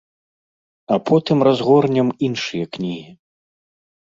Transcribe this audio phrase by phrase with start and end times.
[0.95, 3.05] А потым разгорнем іншыя кнігі.